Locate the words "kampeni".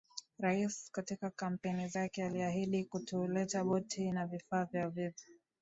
1.29-1.87